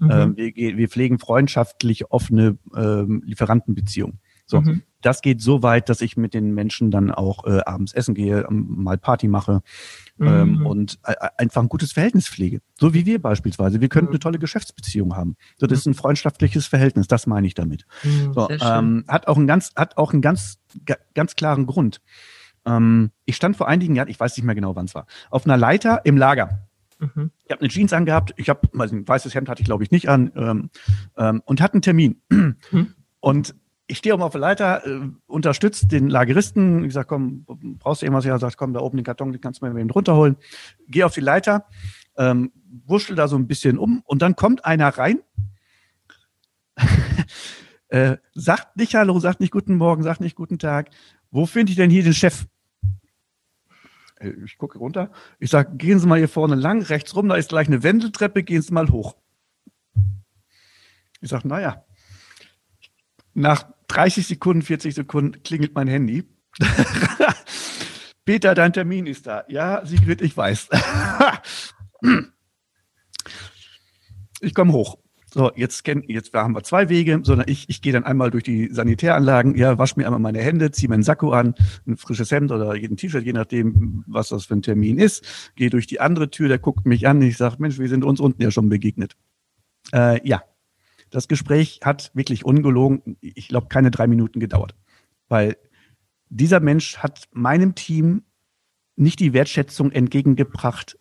[0.00, 0.10] Mhm.
[0.10, 4.18] Ähm, wir, wir, pflegen freundschaftlich offene ähm, Lieferantenbeziehungen.
[4.46, 4.82] So, mhm.
[5.00, 8.46] das geht so weit, dass ich mit den Menschen dann auch äh, abends essen gehe,
[8.50, 9.62] mal Party mache
[10.20, 10.66] ähm, mhm.
[10.66, 12.60] und äh, einfach ein gutes Verhältnis pflege.
[12.78, 13.80] So wie wir beispielsweise.
[13.80, 15.36] Wir könnten eine tolle Geschäftsbeziehung haben.
[15.56, 17.06] So, das ist ein freundschaftliches Verhältnis.
[17.08, 17.86] Das meine ich damit.
[18.02, 20.58] Mhm, so, ähm, hat auch einen ganz, hat auch einen ganz,
[21.14, 22.00] ganz klaren Grund.
[22.66, 25.46] Ähm, ich stand vor einigen Jahren, ich weiß nicht mehr genau, wann es war, auf
[25.46, 26.68] einer Leiter im Lager.
[26.98, 27.30] Mhm.
[27.44, 30.08] Ich habe eine Jeans angehabt, ich habe, ein weißes Hemd hatte ich glaube ich nicht
[30.08, 30.70] an ähm,
[31.16, 32.20] ähm, und hatte einen Termin.
[32.30, 32.94] Mhm.
[33.20, 33.54] Und
[33.86, 36.84] ich stehe oben auf der Leiter, äh, unterstützt den Lageristen.
[36.84, 37.44] Ich sage, komm,
[37.78, 38.24] brauchst du irgendwas?
[38.24, 40.36] Ja, sagt, komm, da oben den Karton, den kannst du mir eben runterholen.
[40.88, 41.66] Gehe auf die Leiter,
[42.16, 42.52] ähm,
[42.86, 45.20] wurschtel da so ein bisschen um und dann kommt einer rein,
[47.88, 50.90] äh, sagt nicht Hallo, sagt nicht Guten Morgen, sagt nicht Guten Tag.
[51.30, 52.46] Wo finde ich denn hier den Chef?
[54.18, 55.10] Äh, ich gucke runter.
[55.38, 58.44] Ich sage, gehen Sie mal hier vorne lang, rechts rum, da ist gleich eine Wendeltreppe,
[58.44, 59.16] gehen Sie mal hoch.
[61.20, 61.84] Ich sage, naja,
[63.34, 66.24] nach 30 Sekunden, 40 Sekunden klingelt mein Handy.
[68.24, 69.44] Peter, dein Termin ist da.
[69.48, 70.68] Ja, Sigrid, ich weiß.
[74.40, 74.98] ich komme hoch.
[75.34, 78.44] So, jetzt, kenn, jetzt haben wir zwei Wege, sondern ich, ich gehe dann einmal durch
[78.44, 81.56] die Sanitäranlagen, ja, wasche mir einmal meine Hände, ziehe meinen Sakko an,
[81.88, 85.70] ein frisches Hemd oder jeden T-Shirt, je nachdem, was das für ein Termin ist, gehe
[85.70, 88.40] durch die andere Tür, der guckt mich an, ich sage, Mensch, wir sind uns unten
[88.42, 89.16] ja schon begegnet.
[89.92, 90.44] Äh, ja,
[91.14, 94.74] das Gespräch hat wirklich ungelogen, ich glaube, keine drei Minuten gedauert.
[95.28, 95.56] Weil
[96.28, 98.24] dieser Mensch hat meinem Team
[98.96, 100.98] nicht die Wertschätzung entgegengebracht,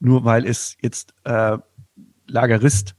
[0.00, 1.58] nur weil es jetzt äh,
[2.26, 2.94] Lagerist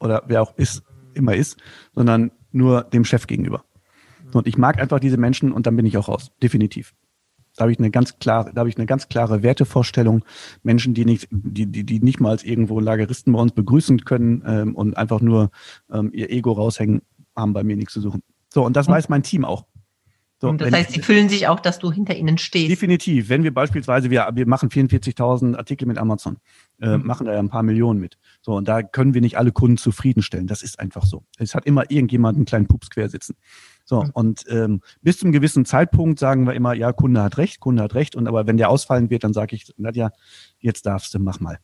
[0.00, 0.82] oder wer auch ist,
[1.14, 1.58] immer ist,
[1.94, 3.64] sondern nur dem Chef gegenüber.
[4.32, 6.32] Und ich mag einfach diese Menschen und dann bin ich auch raus.
[6.42, 6.94] Definitiv.
[7.56, 10.24] Da habe ich eine ganz klare, da habe ich eine ganz klare Wertevorstellung.
[10.62, 14.42] Menschen, die nicht, die, die, die nicht mal als irgendwo Lageristen bei uns begrüßen können
[14.46, 15.50] ähm, und einfach nur
[15.90, 17.02] ähm, ihr Ego raushängen,
[17.34, 18.22] haben bei mir nichts zu suchen.
[18.52, 19.66] So, und das und, weiß mein Team auch.
[20.38, 22.70] So, und das heißt, sie fühlen sich auch, dass du hinter ihnen stehst.
[22.70, 23.30] Definitiv.
[23.30, 26.36] Wenn wir beispielsweise, wir, wir machen 44.000 Artikel mit Amazon,
[26.78, 27.06] äh, mhm.
[27.06, 28.18] machen da ja ein paar Millionen mit.
[28.42, 30.46] So, und da können wir nicht alle Kunden zufriedenstellen.
[30.46, 31.24] Das ist einfach so.
[31.38, 33.36] Es hat immer irgendjemand einen kleinen Pups quer sitzen.
[33.86, 34.10] So, mhm.
[34.14, 37.94] und ähm, bis zum gewissen Zeitpunkt sagen wir immer, ja, Kunde hat recht, Kunde hat
[37.94, 38.16] recht.
[38.16, 40.10] Und aber wenn der ausfallen wird, dann sage ich, Nadja,
[40.58, 41.58] jetzt darfst du, mach mal.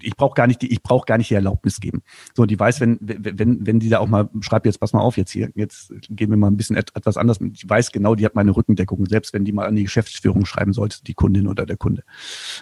[0.00, 2.02] Ich brauche gar nicht die, ich brauche gar nicht die Erlaubnis geben.
[2.34, 5.16] So, die weiß, wenn, wenn, wenn die da auch mal schreibt, jetzt pass mal auf,
[5.16, 7.38] jetzt hier, jetzt gehen wir mal ein bisschen etwas anders.
[7.40, 10.72] Die weiß genau, die hat meine Rückendeckung, selbst wenn die mal an die Geschäftsführung schreiben
[10.72, 12.02] sollte, die Kundin oder der Kunde.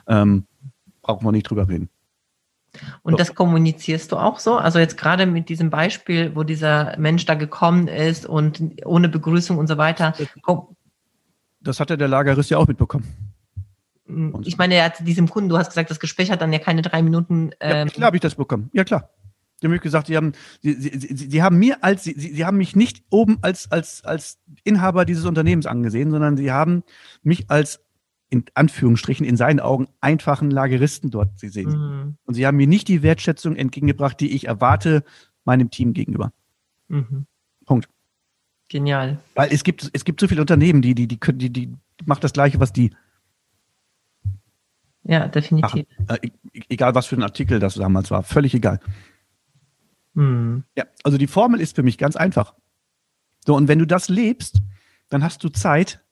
[0.07, 0.47] Ähm,
[1.03, 1.89] brauchen wir nicht drüber reden.
[3.03, 4.57] Und das kommunizierst du auch so?
[4.57, 9.59] Also jetzt gerade mit diesem Beispiel, wo dieser Mensch da gekommen ist und ohne Begrüßung
[9.59, 10.15] und so weiter.
[11.61, 13.07] Das hat ja der Lagerist ja auch mitbekommen.
[14.07, 16.59] Mm, ich meine, er hat diesem Kunden, du hast gesagt, das Gespräch hat dann ja
[16.59, 17.51] keine drei Minuten.
[17.61, 18.71] Ähm ja, klar habe ich das bekommen.
[18.73, 19.11] Ja, klar.
[19.61, 22.45] Die haben mir gesagt, sie haben, sie, sie, sie, sie haben mir als, sie, sie
[22.45, 26.83] haben mich nicht oben als, als, als Inhaber dieses Unternehmens angesehen, sondern sie haben
[27.23, 27.81] mich als
[28.29, 31.71] in Anführungsstrichen in seinen Augen einfachen Lageristen dort sie sehen.
[31.71, 32.17] Mhm.
[32.25, 35.05] Und sie haben mir nicht die Wertschätzung entgegengebracht, die ich erwarte
[35.45, 36.33] meinem Team gegenüber.
[36.89, 37.27] Mhm.
[37.65, 37.89] Punkt.
[38.69, 39.19] Genial.
[39.35, 41.73] Weil es gibt, es gibt so viele Unternehmen, die, die, die, können, die, die
[42.05, 42.91] macht das Gleiche, was die.
[45.05, 45.87] Ja, definitiv.
[46.09, 46.19] Äh,
[46.53, 48.81] e-, egal, was für ein Artikel das damals war, völlig egal.
[50.15, 50.65] Mhm.
[50.77, 52.55] Ja, also die Formel ist für mich ganz einfach.
[53.47, 54.63] So, und wenn du das lebst,
[55.09, 56.05] dann hast du Zeit,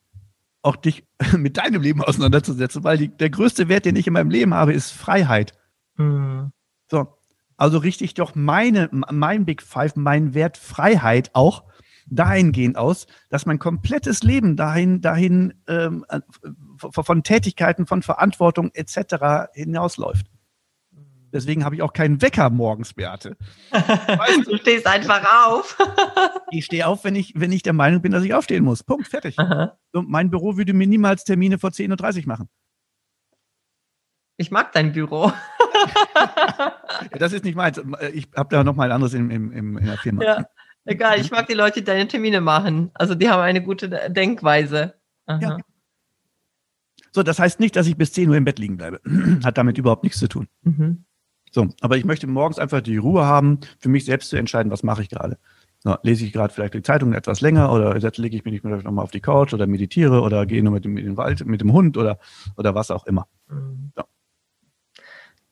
[0.64, 1.04] auch dich
[1.36, 4.72] mit deinem Leben auseinanderzusetzen, weil die, der größte Wert, den ich in meinem Leben habe,
[4.72, 5.52] ist Freiheit.
[5.96, 6.52] Mhm.
[6.90, 7.18] So,
[7.56, 11.64] also richte ich doch meine, mein Big Five, meinen Wert Freiheit auch
[12.06, 16.04] dahingehend aus, dass mein komplettes Leben dahin, dahin ähm,
[16.78, 19.52] von Tätigkeiten, von Verantwortung etc.
[19.54, 20.26] hinausläuft.
[21.34, 23.36] Deswegen habe ich auch keinen Wecker morgens, Beate.
[23.72, 25.76] Weißt du, stehst einfach auf.
[26.52, 28.84] ich stehe auf, wenn ich, wenn ich der Meinung bin, dass ich aufstehen muss.
[28.84, 29.34] Punkt, fertig.
[29.92, 32.48] So, mein Büro würde mir niemals Termine vor 10.30 Uhr machen.
[34.36, 35.32] Ich mag dein Büro.
[37.18, 37.82] das ist nicht meins.
[38.12, 40.22] Ich habe da noch mal ein anderes in, in, in der Firma.
[40.22, 40.44] Ja,
[40.84, 41.18] egal.
[41.18, 42.92] Ich mag die Leute, die deine Termine machen.
[42.94, 44.94] Also die haben eine gute Denkweise.
[45.28, 45.58] Ja.
[47.10, 49.00] So, das heißt nicht, dass ich bis 10 Uhr im Bett liegen bleibe.
[49.44, 50.46] Hat damit überhaupt nichts zu tun.
[50.62, 51.04] Mhm.
[51.54, 54.82] So, aber ich möchte morgens einfach die Ruhe haben, für mich selbst zu entscheiden, was
[54.82, 55.38] mache ich gerade.
[55.84, 59.04] So, lese ich gerade vielleicht die Zeitung etwas länger oder lege ich mich vielleicht nochmal
[59.04, 61.72] auf die Couch oder meditiere oder gehe nur mit dem, in den Wald mit dem
[61.72, 62.18] Hund oder,
[62.56, 63.28] oder was auch immer.
[63.48, 64.02] So.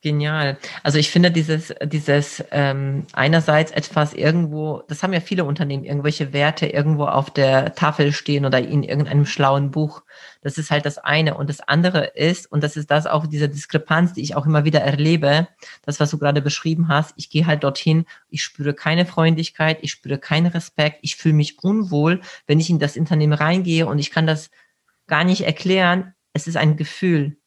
[0.03, 0.57] Genial.
[0.83, 6.33] Also ich finde dieses, dieses ähm, einerseits etwas irgendwo, das haben ja viele Unternehmen, irgendwelche
[6.33, 10.03] Werte irgendwo auf der Tafel stehen oder in irgendeinem schlauen Buch.
[10.41, 11.35] Das ist halt das eine.
[11.37, 14.65] Und das andere ist, und das ist das auch diese Diskrepanz, die ich auch immer
[14.65, 15.47] wieder erlebe,
[15.85, 19.91] das, was du gerade beschrieben hast, ich gehe halt dorthin, ich spüre keine Freundlichkeit, ich
[19.91, 24.11] spüre keinen Respekt, ich fühle mich unwohl, wenn ich in das Unternehmen reingehe und ich
[24.11, 24.49] kann das
[25.07, 26.13] gar nicht erklären.
[26.33, 27.37] Es ist ein Gefühl.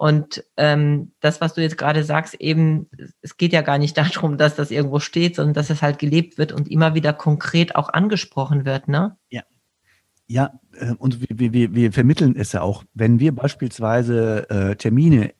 [0.00, 2.88] Und ähm, das, was du jetzt gerade sagst, eben,
[3.20, 6.38] es geht ja gar nicht darum, dass das irgendwo steht, sondern dass es halt gelebt
[6.38, 9.18] wird und immer wieder konkret auch angesprochen wird, ne?
[9.28, 9.42] Ja.
[10.26, 12.84] Ja, äh, und wir, wir, wir vermitteln es ja auch.
[12.94, 15.34] Wenn wir beispielsweise äh, Termine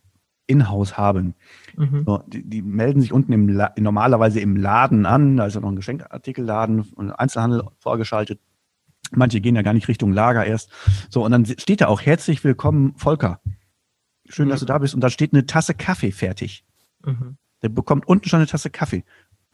[0.46, 1.36] in-house haben,
[1.78, 2.02] mhm.
[2.04, 5.62] so, die, die, melden sich unten im La normalerweise im Laden an, da ist ja
[5.62, 8.40] noch ein Geschenkartikelladen und Einzelhandel vorgeschaltet.
[9.12, 10.70] Manche gehen ja gar nicht Richtung Lager erst.
[11.08, 13.40] So, und dann steht da auch herzlich willkommen, Volker.
[14.30, 14.50] Schön, mhm.
[14.50, 14.94] dass du da bist.
[14.94, 16.64] Und da steht eine Tasse Kaffee fertig.
[17.04, 17.36] Mhm.
[17.62, 19.04] Der bekommt unten schon eine Tasse Kaffee.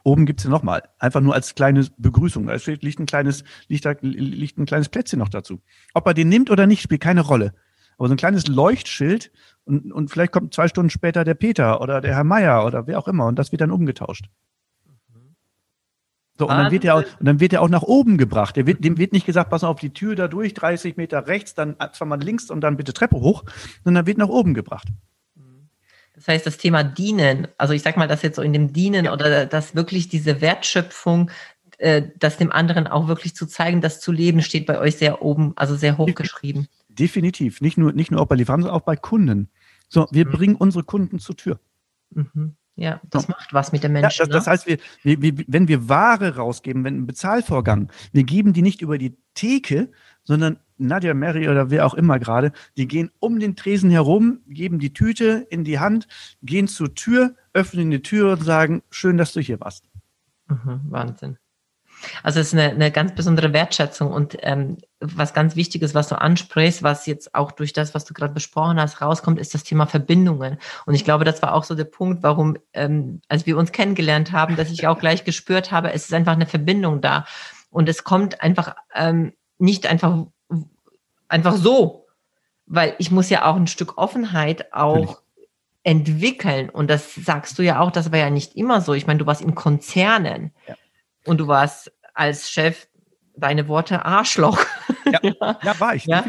[0.03, 0.83] Oben gibt's ja nochmal.
[0.99, 2.47] Einfach nur als kleine Begrüßung.
[2.47, 5.61] Da steht, liegt ein kleines, liegt, da, liegt ein kleines Plätzchen noch dazu.
[5.93, 7.53] Ob er den nimmt oder nicht, spielt keine Rolle.
[7.97, 9.31] Aber so ein kleines Leuchtschild
[9.65, 12.99] und, und vielleicht kommt zwei Stunden später der Peter oder der Herr Meier oder wer
[12.99, 14.29] auch immer und das wird dann umgetauscht.
[16.37, 18.55] So, und dann wird er auch, und dann wird er auch nach oben gebracht.
[18.55, 21.55] Der wird, dem wird nicht gesagt, pass auf die Tür da durch, 30 Meter rechts,
[21.55, 23.43] dann zweimal links und dann bitte Treppe hoch,
[23.83, 24.87] sondern wird nach oben gebracht.
[26.13, 29.05] Das heißt, das Thema Dienen, also ich sag mal, dass jetzt so in dem Dienen
[29.05, 29.13] ja.
[29.13, 31.29] oder dass wirklich diese Wertschöpfung,
[31.77, 35.21] äh, das dem anderen auch wirklich zu zeigen, das zu leben, steht bei euch sehr
[35.21, 36.67] oben, also sehr hoch geschrieben.
[36.89, 37.61] Definitiv.
[37.61, 39.49] Nicht nur, nicht nur auch bei Lieferanten, sondern auch bei Kunden.
[39.89, 40.31] So, wir mhm.
[40.31, 41.59] bringen unsere Kunden zur Tür.
[42.09, 42.55] Mhm.
[42.77, 43.29] Ja, das so.
[43.29, 44.19] macht was mit den Menschen.
[44.19, 44.33] Ja, das, ne?
[44.33, 48.61] das, heißt, wir, wir, wir, wenn wir Ware rausgeben, wenn ein Bezahlvorgang, wir geben die
[48.61, 49.91] nicht über die Theke,
[50.23, 54.77] sondern Nadja, Mary oder wer auch immer gerade, die gehen um den Tresen herum, geben
[54.77, 56.07] die Tüte in die Hand,
[56.43, 59.89] gehen zur Tür, öffnen die Tür und sagen, schön, dass du hier warst.
[60.47, 61.37] Mhm, Wahnsinn.
[62.23, 66.19] Also es ist eine, eine ganz besondere Wertschätzung und ähm, was ganz Wichtiges, was du
[66.19, 69.85] ansprichst, was jetzt auch durch das, was du gerade besprochen hast, rauskommt, ist das Thema
[69.85, 70.57] Verbindungen.
[70.85, 74.31] Und ich glaube, das war auch so der Punkt, warum, ähm, als wir uns kennengelernt
[74.31, 77.25] haben, dass ich auch gleich gespürt habe, es ist einfach eine Verbindung da.
[77.69, 80.25] Und es kommt einfach ähm, nicht einfach,
[81.27, 82.07] einfach so,
[82.65, 85.17] weil ich muss ja auch ein Stück Offenheit auch Natürlich.
[85.83, 86.69] entwickeln.
[86.69, 88.93] Und das sagst du ja auch, das war ja nicht immer so.
[88.93, 90.51] Ich meine, du warst in Konzernen.
[90.67, 90.75] Ja.
[91.27, 92.87] Und du warst als Chef,
[93.35, 94.59] deine Worte, Arschloch.
[95.05, 95.19] Ja,
[95.63, 96.05] ja war ich.
[96.05, 96.25] Ja?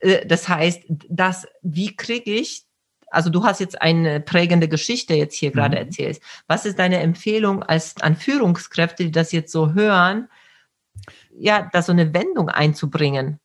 [0.00, 2.64] Äh, das heißt, das, wie kriege ich,
[3.10, 5.54] also du hast jetzt eine prägende Geschichte jetzt hier mhm.
[5.54, 6.20] gerade erzählt.
[6.46, 10.28] Was ist deine Empfehlung als an Führungskräfte, die das jetzt so hören,
[11.30, 13.40] ja, da so eine Wendung einzubringen?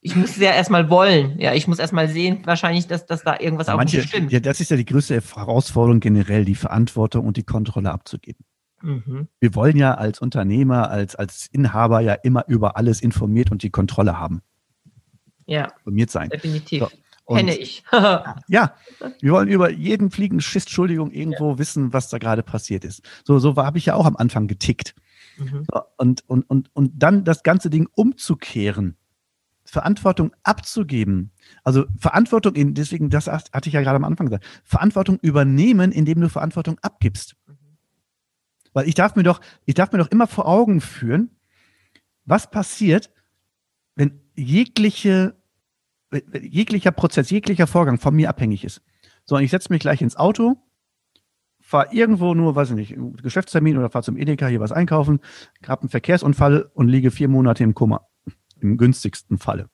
[0.00, 1.38] ich muss es ja erstmal wollen.
[1.38, 4.32] Ja, ich muss erstmal sehen, wahrscheinlich, dass, dass da irgendwas ja, auch manche, nicht stimmt.
[4.32, 8.44] Ja, das ist ja die größte Herausforderung generell, die Verantwortung und die Kontrolle abzugeben.
[8.82, 9.28] Mhm.
[9.40, 13.70] Wir wollen ja als Unternehmer, als, als Inhaber ja immer über alles informiert und die
[13.70, 14.42] Kontrolle haben.
[15.46, 15.72] Ja.
[15.78, 16.28] Informiert sein.
[16.28, 16.80] Definitiv.
[16.80, 16.90] So.
[17.34, 17.84] Kenne ich.
[18.48, 18.74] ja,
[19.20, 21.58] wir wollen über jeden fliegenden Schiss, Entschuldigung, irgendwo ja.
[21.58, 23.02] wissen, was da gerade passiert ist.
[23.24, 24.94] So, so habe ich ja auch am Anfang getickt.
[25.36, 25.66] Mhm.
[25.70, 28.96] So, und, und, und, und dann das ganze Ding umzukehren,
[29.64, 31.32] Verantwortung abzugeben.
[31.64, 36.22] Also Verantwortung, in, deswegen, das hatte ich ja gerade am Anfang gesagt, Verantwortung übernehmen, indem
[36.22, 37.36] du Verantwortung abgibst.
[38.78, 41.36] Weil ich darf mir doch, ich darf mir doch immer vor Augen führen,
[42.24, 43.10] was passiert,
[43.96, 45.34] wenn jegliche,
[46.10, 48.80] wenn jeglicher Prozess, jeglicher Vorgang von mir abhängig ist.
[49.24, 50.62] So, und ich setze mich gleich ins Auto,
[51.60, 55.18] fahre irgendwo nur, weiß ich nicht, Geschäftstermin oder fahre zum Edeka hier was einkaufen,
[55.66, 58.06] habe einen Verkehrsunfall und liege vier Monate im Koma.
[58.60, 59.70] Im günstigsten Falle.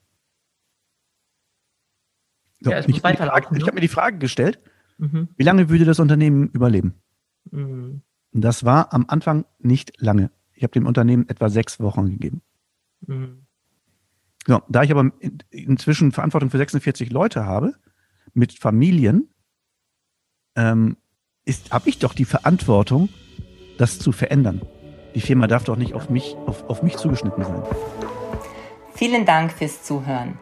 [2.60, 4.60] So, ja, ich, ich habe hab mir die Frage gestellt,
[4.96, 5.28] mhm.
[5.36, 7.02] wie lange würde das Unternehmen überleben?
[7.50, 8.00] Mhm.
[8.34, 10.30] Das war am Anfang nicht lange.
[10.52, 12.42] Ich habe dem Unternehmen etwa sechs Wochen gegeben.
[13.06, 13.46] Mhm.
[14.46, 15.10] So, da ich aber
[15.50, 17.74] inzwischen Verantwortung für 46 Leute habe,
[18.34, 19.30] mit Familien,
[20.56, 20.96] ähm,
[21.70, 23.08] habe ich doch die Verantwortung,
[23.78, 24.62] das zu verändern.
[25.14, 27.62] Die Firma darf doch nicht auf mich, auf, auf mich zugeschnitten sein.
[28.94, 30.38] Vielen Dank fürs Zuhören.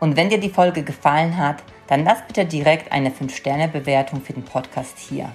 [0.00, 4.44] Und wenn dir die Folge gefallen hat, dann lass bitte direkt eine 5-Sterne-Bewertung für den
[4.44, 5.34] Podcast hier.